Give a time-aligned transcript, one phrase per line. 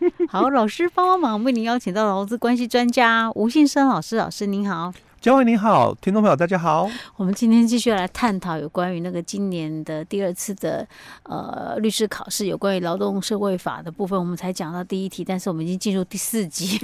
[0.28, 4.92] 好，老师帮帮忙，为您邀请到劳资关系专家吴信生老师，老师您好。
[5.20, 6.88] 嘉惠您好，听众朋友大家好。
[7.16, 10.86] 我们今天继续来探讨有关于那个今年的第二次的
[11.24, 16.78] 呃律师考试，有关于劳动社会法的部分，我们才讲到第一题，但是我们已经进入第四集，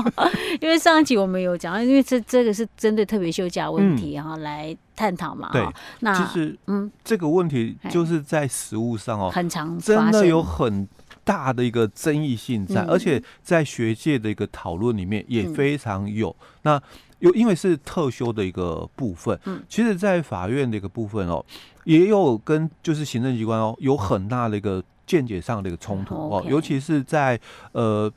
[0.60, 5.48] 因为上一集我们有讲，因为这这个是针对特别休假问题然后、嗯、来探讨嘛。
[5.50, 5.66] 对，
[6.00, 10.86] 那其实嗯，这个问题就是在实务上哦，很常真的有很
[11.30, 16.82] 大的一个争议性在，嗯、而且在学界的一个讨论里面也非常有、嗯、那。
[17.20, 21.44] 有，因为是特修的一个部分，嗯，其实，在法院的一个部分哦，
[21.84, 27.38] 也有跟就是行政机关哦，有很大的一个见解上的一个冲突哦，尤其是在
[27.72, 28.10] 呃，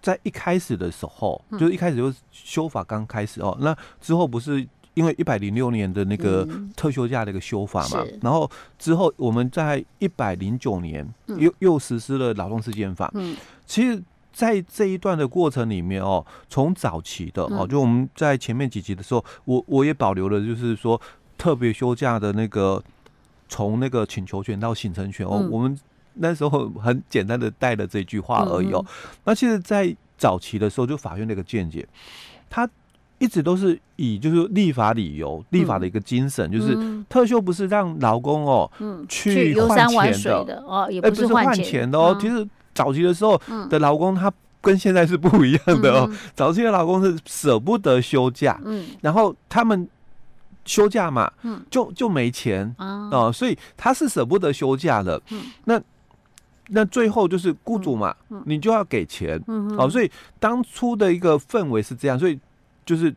[0.00, 4.64] 在一开始的时候，就是一开始就是修法刚开始哦，那之后不是
[5.00, 6.46] 因为一百零六年的那个
[6.76, 14.02] 特休假的一个修法嘛，然后之后我们在一百零九年又又实施了劳动事件法，嗯，其实。
[14.32, 20.98] 在这一段的过程里面哦，从早期的哦，就我们在前面几集的时候，我我也保留了，就是说
[21.36, 22.80] 特别休假的那个
[23.48, 25.76] 从那个请求权到形成权哦，我们
[26.14, 28.86] 那时候很简单的带了这句话而已哦。
[29.24, 31.86] 那其实，在早期的时候，就法院的一个见解，
[32.48, 32.66] 他
[33.20, 36.76] 一直都是以就是立法理由、立法的一个精神，就是
[37.08, 38.68] 特休不是让劳工哦，
[39.08, 40.60] 去换钱的。
[40.66, 42.44] 哦，也不是换钱的哦，其实。
[42.72, 46.06] 早期的时候的劳工，他跟现在是不一样的哦。
[46.08, 49.86] 嗯、早期的老公是舍不得休假，嗯，然后他们
[50.64, 55.20] 休假嘛，嗯，就就没钱啊、呃，所以他是舍不得休假的。
[55.30, 55.82] 嗯，那
[56.68, 62.38] 那最后就是雇主嘛，嗯、你就要给钱，嗯，哦，所以当初的一个氛围是这样，所以
[62.84, 63.14] 就是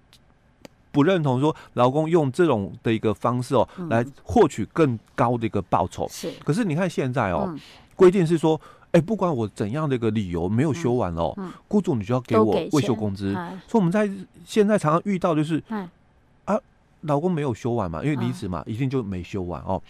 [0.91, 6.07] 不认同说劳工用这种的一个方式哦，来获取更高的一个报酬。
[6.09, 7.53] 是，可是你看现在哦，
[7.95, 8.59] 规定是说。
[8.93, 11.35] 哎，不管我怎样的一个理由没有休完哦，
[11.67, 13.33] 雇主你就要给我未休工资。
[13.67, 14.07] 所以我们在
[14.45, 15.59] 现在常常遇到就是，
[16.45, 16.55] 啊，
[17.01, 19.81] 老公没有休完嘛，因为离职嘛，一定就没休完哦。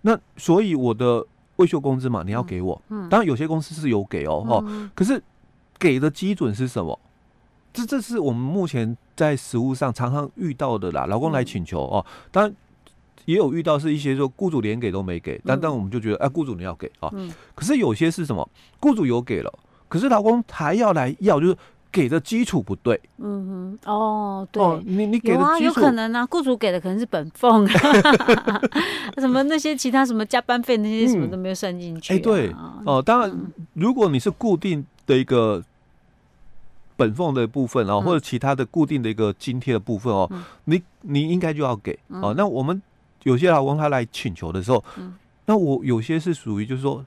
[0.00, 1.22] 那所以我的
[1.56, 2.80] 未休工资嘛，你要给我。
[3.10, 5.22] 当然有些公司是有给哦，哦，可是
[5.78, 6.98] 给的基准是什么？
[7.74, 11.06] 这这是我们目前在实务上常常遇到的啦。
[11.06, 12.54] 老公来请求哦，当然。
[13.24, 17.10] 也有遇到是一些说雇主连给都没给，但但我们就觉得哎，雇主你要给啊。
[17.12, 17.28] 嗯。
[17.56, 18.48] 可是有些是什么？
[18.78, 19.52] 雇主有给了，
[19.88, 21.56] 可是老公还要来要，就是
[21.90, 23.00] 给的基础不对。
[23.18, 23.92] 嗯哼。
[23.92, 24.62] 哦，对。
[24.62, 25.64] 哦，你你给的基础。
[25.64, 27.66] 有可能啊，雇主给的可能是本俸，
[29.18, 32.14] 什么那些其他什么加班费那些什么都没有算进去。
[32.14, 32.54] 哎，对。
[32.84, 33.36] 哦，当然，
[33.72, 35.60] 如果你是固定的一个
[36.96, 40.30] 本俸的部分哦，或者其他的固定的一个津贴的部分哦，
[40.64, 42.34] 你你应该就要给哦。
[42.36, 42.82] 那我们。
[43.22, 45.12] 有些老公他来请求的时候，嗯、
[45.46, 47.04] 那我有些是属于就是说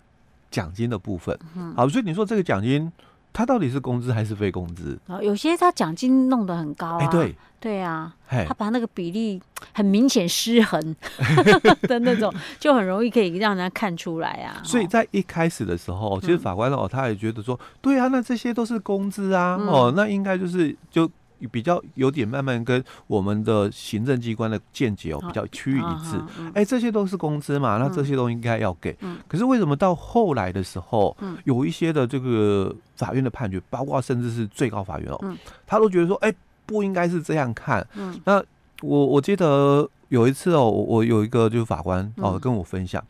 [0.51, 2.91] 奖金的部分，嗯、好，所以你说这个奖金，
[3.31, 4.99] 它到底是工资还是非工资？
[5.07, 9.41] 啊，有些他奖金弄得很高啊，对，对啊，他把那个比例
[9.73, 10.95] 很明显失衡
[11.87, 14.61] 的那种，就很容易可以让人家看出来啊。
[14.65, 21.09] 所以在一开始的时候，其实法官哦，他也觉得说，对啊，那这些都是工资啊，嗯、哦，那应该就是就。
[21.47, 26.21] 比较有点慢慢跟我们的行政机关的见解哦比较趋于一致，
[26.53, 28.97] 哎，这些都是工资嘛，那这些都应该要给。
[29.27, 36.33] 可是为什么到后来的时候，有一些的这个法院的判决，包括甚至是最高法院哦，他都觉得说，哎，
[36.65, 37.85] 不应该是这样看。
[38.25, 38.43] 那
[38.81, 43.03] 我我记得有一次哦，我有一个就是法官哦跟我分享，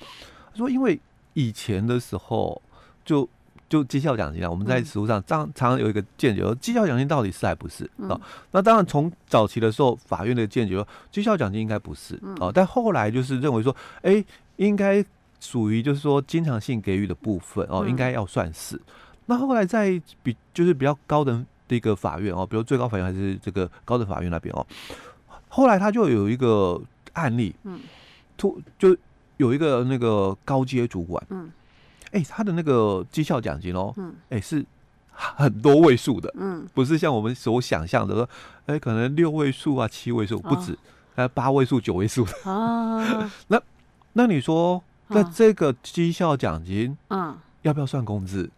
[0.53, 0.99] 说因为
[1.33, 2.61] 以前的时候
[3.03, 3.27] 就。
[3.69, 8.19] 就绩效奖金啊，我们在实务上常常常有一个见解，说绩效奖金到底是还不是啊？
[8.51, 14.25] 那当然从早期的时候，法院的见解说绩效奖金应该不是啊，但后来就是认为说，哎，
[14.55, 15.05] 应该
[15.39, 18.81] 属于就是说经常性给予的部分哦，应该要算是。
[19.27, 24.65] 那后来在比就是比较高等的一个法院哦，比如最高法院还是这个高等法院那边哦，
[25.47, 26.81] 后来他就有一个
[27.13, 27.79] 案例，嗯，
[28.35, 28.97] 突就
[29.37, 31.51] 有一个那个高阶主管，嗯。
[32.11, 34.65] 哎、欸，他的那个绩效奖金哦，嗯，哎、欸，是
[35.11, 38.29] 很多位数的，嗯，不是像我们所想象的说，
[38.65, 40.77] 哎、欸，可能六位数啊，七位数不止，
[41.15, 42.51] 还有八位数、九位数的。
[42.51, 43.31] 啊。
[43.47, 43.61] 那
[44.13, 48.49] 那你说，那这个绩效奖金，嗯，要不要算工资？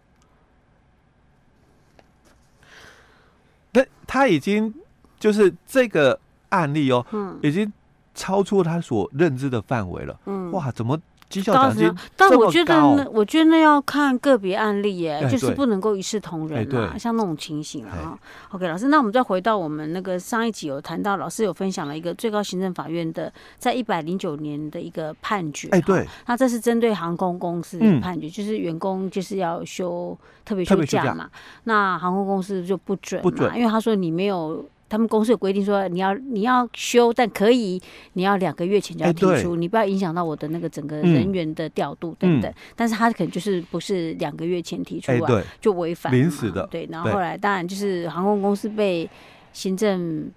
[3.72, 4.72] 那他已经
[5.18, 7.70] 就是这个案例哦，嗯，已经
[8.14, 10.98] 超出他所认知的范围了，嗯，哇，怎么？
[11.32, 18.18] 绩效奖金，但我觉得那我觉得那要看个别案例耶，就是不能够一视同仁啊，像那种情形啊。
[18.50, 25.68] OK，老师，那我们再回到我们那个上一集有谈到，老师有分享了一个最高行政法院的在一百零九年的一个判决。
[25.70, 31.30] 哎，对，那这是针对航空公司的判决，就是员工就是要休特别休假嘛，
[31.64, 34.62] 那航空公司就不准嘛，因为他说你没有。
[34.92, 37.80] 他们公司有规定说，你要你要休，但可以
[38.12, 42.52] 你要两个月前就要提出，你不要影响到我的那个整个人员的调度等等。
[42.76, 46.68] 但是他可能就是不是两个月前提出啊，就违反临时的。
[46.70, 49.08] 对，然后后来当然就是航空公司被
[49.54, 50.30] 行政。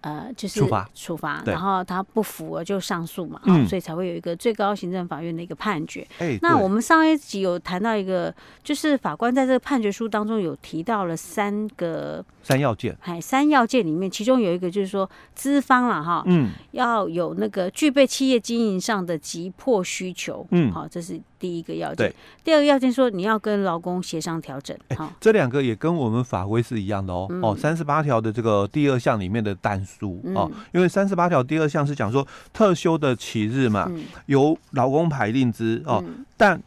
[0.00, 6.06] 呃，就是处罚，处罚，然后他不服了就上诉嘛，嗯，所以才会有一个最高行政法院的一个判决。
[6.18, 21.20] 欸，那我们上一集有谈到一个，就是法官在这个判决书当中有提到了三个三要件，哎，三要件里面，其中有一个就是说资方了哈，嗯，要有那个具备企业经营上的急迫需求，嗯，好，这是。
[21.38, 22.12] 第一个要件，
[22.42, 24.76] 第二个要件说你要跟劳工协商调整。
[24.96, 27.28] 好，这两个也跟我们法规是一样的哦。
[27.42, 33.90] 哦，三十八条的这个第二项里面的单书哦，因为三十八条第二项是讲说特休的起日嘛，
[34.26, 36.04] 由劳工排定之哦，
[36.36, 36.60] 但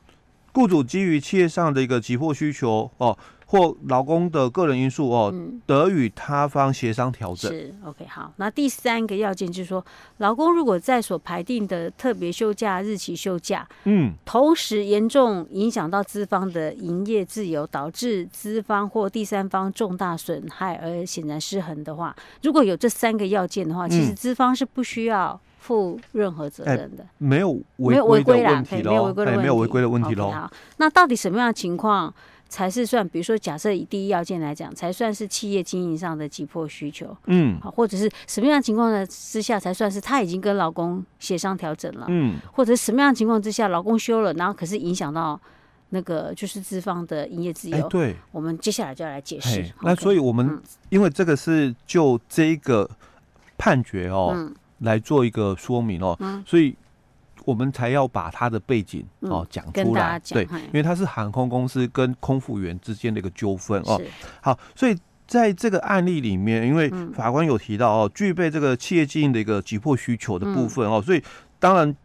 [0.53, 3.17] 雇主基于企业上的一个急迫需求哦。
[3.51, 5.33] 或劳工的个人因素哦，
[5.65, 7.51] 得与他方协商调整。
[7.51, 8.31] 是 OK 好。
[8.37, 9.85] 那第三个要件就是说，
[10.19, 27.05] 劳工如果在所排定的特别休假日期休假，嗯，同时严重影响到资方的营业自由，导致资方或第三方重大损害而显然失衡的话，如果有这三个要件的话，其实资方是不需要负任何责任的。
[27.17, 30.31] 没有没有违规的问题喽，没有违规的问题，喽。
[30.31, 32.13] 好，那到底什么样的情况？
[32.51, 45.39] 才是算，比如说，假设以第一要件来讲，才算是企业经营上的急迫需求，嗯，好，或者是什么样的情况呢之下才算是他已经跟老公协商调整了，嗯，或者什么样的情况之下老公休了，然后可是影响到
[45.91, 49.71] 那个就是资方的营业自由，对，我们接下来就要来解释。
[49.81, 52.89] 那所以我们因为这个是就这个
[53.57, 56.75] 判决哦来做一个说明哦，所以。
[57.51, 64.01] 我们才要把他的背景哦讲出来，对，因为他是航空公司跟空服员之间的一个纠纷哦。
[64.41, 71.21] 好，所以在这个案例里面，因为法官有提到哦，具备这个企业经营的一个急迫需求的部分哦，所以
[71.59, 71.95] 当然。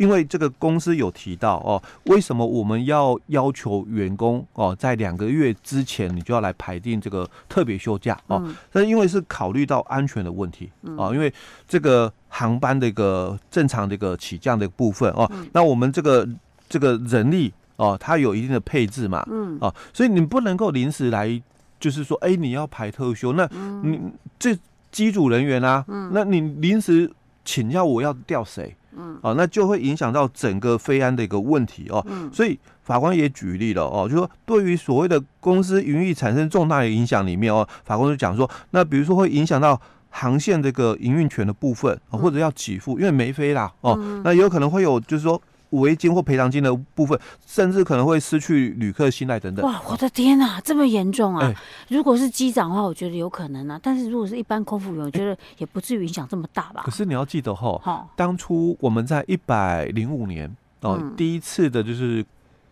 [0.00, 8.42] 因为这个公司有提到哦，为什么我们要要求员工哦，在两个月之前你就要来排定这个特别休假哦？
[8.72, 11.30] 那因为是考虑到安全的问题啊，因为
[11.68, 16.26] 这个航班的一个正常的一个起降的部分哦，那我们这个
[16.66, 19.58] 这个人力哦，它有一定的配置嘛，嗯。
[19.60, 21.38] 啊，所以你不能够临时来，
[21.78, 23.46] 就是说，哎，你要排特休，那
[23.82, 24.00] 你
[24.38, 24.56] 这
[24.90, 27.12] 机组人员啊，那你临时
[27.44, 28.74] 请假，我要调谁？
[28.96, 32.04] 嗯，哦，那就会影响到整个飞安的一个问题哦。
[32.08, 45.40] 嗯，所以法官也举例了哦，就说对于所谓的公司营运产生重大的影响里面哦，法官就讲说，那比如说会影响到航线这个营运权的部分，或者要给付，因为没飞啦哦，那也有可能会有就是说。
[45.70, 49.64] 违金或赔偿金的部分，甚至可能会失去旅客信赖等等。
[49.64, 51.46] 哇，我的天哪，这么严重啊！
[51.46, 51.56] 欸、
[51.88, 53.78] 如果是机长的话，我觉得有可能啊。
[53.82, 56.82] 但是如果是一般空服员，我觉得也不至于影响这么大吧。
[56.84, 60.48] 可是你要记得哈，哦、当初我们在一百零五年
[60.80, 62.24] 哦，嗯、第一次的就是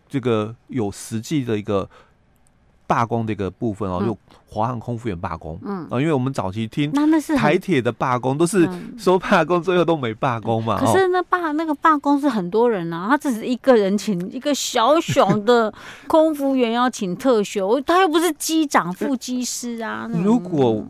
[0.07, 1.89] 这个有实际的一个。
[2.89, 6.91] 罢工的一个部分哦，就华航空服员罢工，嗯啊，因为我们早期听
[7.37, 10.79] 台铁的罢工都是说罢工，最后都没罢工嘛。
[10.79, 15.71] 可是那罢那个罢工是很多人啊，他只是一个人请一个小小的
[16.09, 20.09] 空服员要请特休，他又不是机长、副机师啊。
[20.11, 20.83] 如果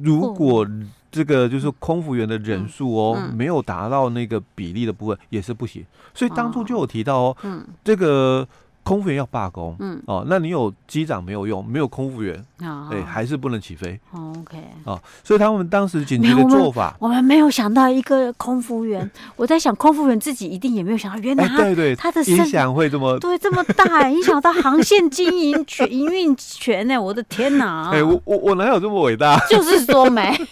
[0.00, 0.64] 如果
[1.10, 5.84] 这个就是空服员的人数哦，没有达到那个比例的部分，也是不行。
[6.14, 8.46] 所以当初就有提到哦，嗯，这个。
[8.86, 13.98] 空服员要罢工，嗯，哦，那你有机长没有用，没有空服员，哎，还是不能起飞。
[14.12, 26.96] OK，哦，所以他们当时紧急的做法，我们没有想到一个空服员， 我在想空服员自己一定也没有想到，原来对对，他的影响会这么对这么大， 影响到航线经营权、营运权呢？
[26.96, 27.90] 我的天哪！
[27.90, 29.36] 哎，我我我哪有这么伟大？
[29.50, 30.32] 就是说没。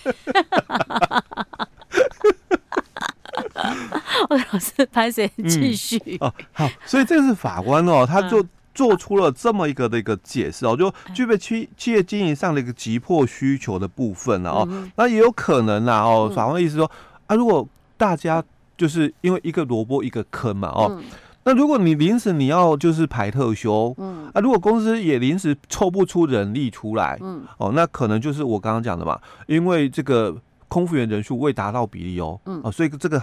[4.31, 5.99] 我老师拍谁继续？
[6.21, 8.45] 哦，好，所以这个是法官哦，他就
[8.75, 16.91] 做出了这么一个的一个解释哦，就具备企企业经营上的一个急迫需求的部分了哦，那也有可能啦哦，法官的意思说
[17.27, 17.67] 啊，如果
[17.97, 18.43] 大家
[18.77, 21.01] 就是因为一个萝卜一个坑嘛哦，
[21.45, 24.31] 那如果你临时你要就是排特休，嗯。
[24.33, 27.43] 啊，如果公司也临时抽不出人力出来，嗯。
[27.59, 30.37] 哦，那可能就是我刚刚讲的嘛，因为这个。
[30.67, 33.23] 空服员人数未达到比例哦，嗯，啊，所以这个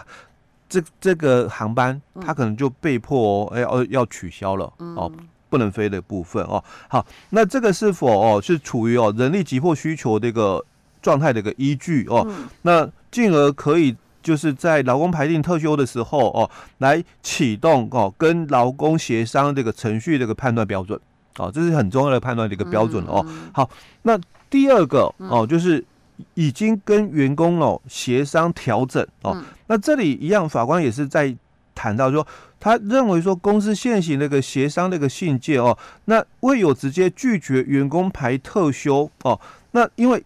[0.72, 5.12] 这这个航班，它可能就被迫哦，要要取消了哦，
[5.50, 6.64] 不能飞的部分哦。
[6.88, 10.64] 好，那这个是否哦是处于哦人力急迫需求的一个
[11.02, 12.26] 状态的一个依据哦？
[12.62, 20.98] 那进而可以就是在劳工排定特休的时候哦，来启动哦跟劳工协商这个程序这个判断标准
[21.38, 23.26] 哦，这是很重要的判断的一个标准哦。
[23.54, 23.70] 好，
[24.04, 24.18] 那
[24.50, 25.84] 第二个哦就是。
[26.34, 31.36] 已经跟员工哦协商调整哦，那这里一样，法官也是在
[31.74, 32.26] 谈到说，
[32.60, 39.40] 他认为说公司现行那个协商那个信件哦，那未有直接拒绝员工排特休哦，
[39.72, 40.24] 那因为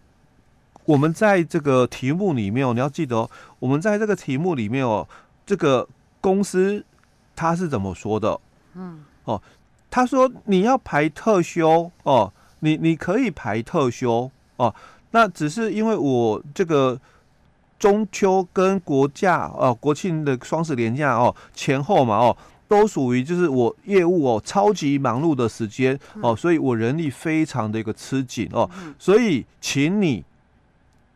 [0.86, 5.08] 我们在这个题目里面哦，你要记得哦，我们在这个题目里面哦，
[5.46, 5.88] 这个
[6.20, 6.84] 公司
[7.36, 8.40] 他是怎么说的？
[8.74, 9.42] 嗯，哦，
[9.90, 14.74] 他说你要排特休哦，你你可以排特休哦。
[15.16, 17.00] 那只是因为我这个
[17.80, 22.36] 中秋跟国假哦，国庆的双十连假哦前后嘛哦，
[22.68, 28.70] 都属于就是我业务哦超级忙碌的时间哦，所以我人力非常的一个吃紧哦，
[29.00, 30.22] 所以请你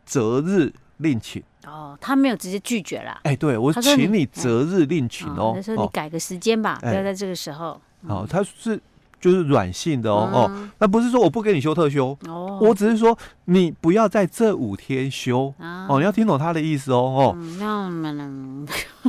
[0.06, 1.42] 择日另请。
[1.66, 7.78] 哦，他没有直接拒绝啦，哎，对我请你择日另请哦，他说你改个时间吧，不要在这个时候。
[8.08, 8.80] 好，他是。
[9.20, 12.18] 就是软性的哦哦，那不是说我不给你休特休，
[12.60, 17.36] 我只是说你不要在这五天休哦，你要听懂他的意思哦哦。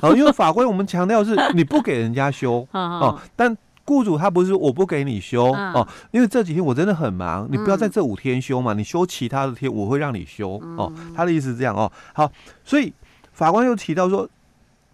[0.02, 10.92] 哦，因为法规我们强调是你不给人家休 哦，但雇主他不是我不给你休哦，因为这几天我真的很忙，你不要在这五天休嘛，你休其他的天我会让你休哦。
[11.16, 11.92] 他的意思是这样哦。
[12.14, 12.30] 好，
[12.66, 12.94] 所以
[13.32, 14.28] 法官又提到说。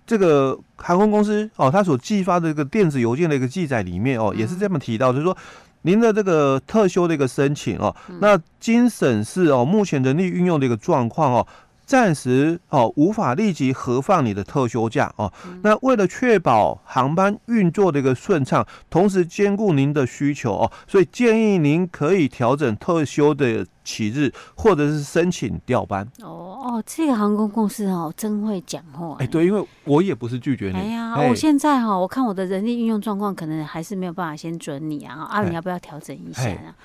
[0.08, 5.38] 这个航空公司哦，他所寄发的一个电子邮件的一个记载里面哦，也是这么提到，就是说
[5.84, 11.48] 您的这个特休的一个申请哦，那经审视哦，目前人力运用的一个状况哦。
[11.86, 15.32] 暂时哦，无法立即核放你的特休假哦。
[15.64, 26.06] 那为了确保航班运作的一个顺畅，同时兼顾您的需求哦，所以建议您可以调整特休的起日，或者是申请调班。
[26.22, 29.16] 哦哦，这个航空公司哦，真会讲话。
[29.20, 30.76] 哎，对，因为我也不是拒绝你。
[30.76, 35.16] 哎呀，我现在哈，我看我的人力运用状况，可能还是没有办法先准你啊。
[35.32, 36.76] 啊，你要不要调整一下啊？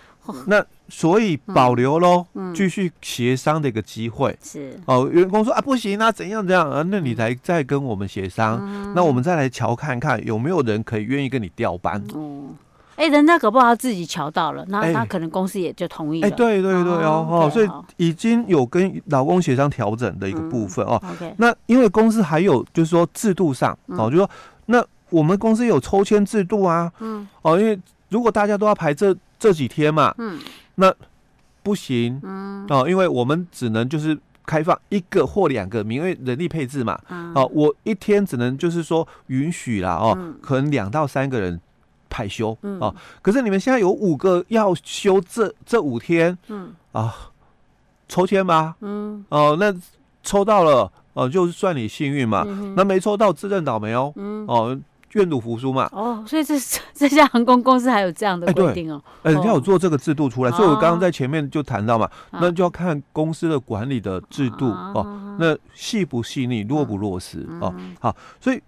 [0.46, 5.10] 那所以保留喽，继续协商的一个机会是哦。
[5.12, 6.84] 员工说啊，不行啊，怎样怎样啊？
[6.86, 12.00] 那你来再跟我们协商，那我们再来瞧看看有没有人可以愿意跟你调班。
[12.14, 12.50] 哦，
[13.02, 16.28] 哎，人家搞不好自己瞧到了，那那可能公司也就同意了。
[16.28, 21.02] 哎，对对对哦哦，所以已经有跟老公协商调整的一个部分哦。
[21.38, 24.30] 那因为公司还有就是说制度上哦，就说
[24.66, 26.92] 那我们公司有抽签制度啊。
[27.00, 27.78] 嗯哦，因为
[28.10, 29.14] 如果大家都要排这。
[29.42, 30.38] 这几天嘛，嗯，
[30.76, 30.94] 那
[31.64, 34.16] 不行，嗯，哦，因为我们只能就是
[34.46, 41.60] 开放一个或两个名，因为人力配置嘛，嗯，哦，我一天只能就是说允许啦，哦，可能两到三个人
[42.12, 47.14] 排休，嗯，哦，可是你们现在有五个要休这这五天，嗯，啊，
[48.06, 49.74] 抽签吧，嗯，哦，那
[50.22, 52.44] 抽到了，哦，就算你幸运嘛，
[52.76, 54.78] 那没抽到自认倒霉哦，嗯，哦。
[55.14, 55.86] 愿赌服输嘛？
[55.92, 56.54] 哦，所以这
[56.94, 58.98] 这家航空公司还有这样的规定哦。
[59.22, 67.74] 哎，人家有做这个制度出来，所以我刚刚在前面就谈到嘛，那就要看公司的管理的制度哦，那细不细腻，落不落实哦。
[68.00, 68.58] 好，所以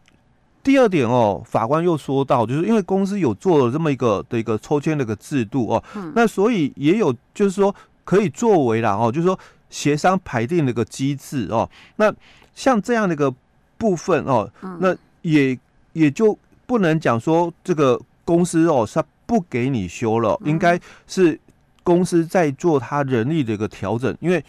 [0.64, 5.85] 第二点哦，法官又说到，就是因为公司有做了这么一个的一个抽签的一个制度哦，
[6.16, 9.38] 那所以也有就是说可以作为啦哦，就是说
[9.71, 11.71] 协商排定的一个机制哦。
[11.94, 12.12] 那
[12.54, 13.33] 像这样的一个
[13.78, 15.56] 部分哦，那也。
[15.94, 21.38] 也就不能讲说这个公司哦，他不给你休了，应该是
[21.85, 24.44] 公司在做他人力的一个调整，因为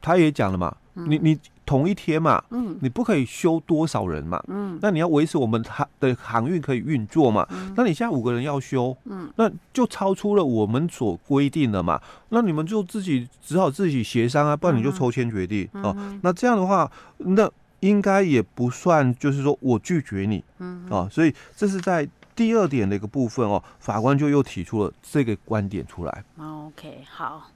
[0.00, 1.38] 他也讲了嘛，你你
[1.72, 2.76] 同一天嘛，嗯。
[2.82, 4.78] 你不可以休多少人嘛，嗯。
[4.82, 9.32] 那你要维持我们航的航运可以运作嘛，那你现在五个人要休，嗯。
[9.36, 11.98] 那就超出了我们所规定的嘛，
[12.28, 17.50] 那你们就自己只好自己协商啊，不然你就抽签决定哦，那这样的话，那。
[17.82, 26.24] 应该也不算，就是说我拒绝你，嗯，啊，所以这是在第二点的一个部分哦，法官就又提出了这个观点出来。
[26.38, 27.48] OK，好，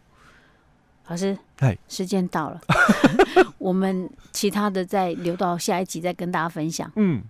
[1.09, 2.61] 老师，哎，时间到了，
[3.59, 6.91] 我们其他的再留到下一集再跟大家分享。
[6.97, 7.23] 嗯。